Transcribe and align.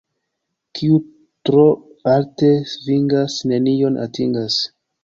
Kiu 0.79 0.95
tro 1.49 1.67
alte 2.17 2.51
svingas, 2.73 3.39
nenion 3.55 4.07
atingas. 4.09 4.63